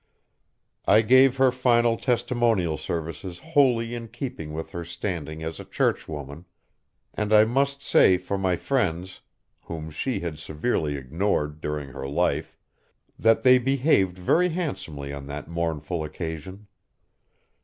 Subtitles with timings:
[0.87, 6.07] I gave her final testimonial services wholly in keeping with her standing as a church
[6.07, 6.45] woman,
[7.13, 9.21] and I must say for my friends,
[9.65, 12.57] whom she had severely ignored during her life,
[13.19, 16.65] that they behaved very handsomely on that mournful occasion.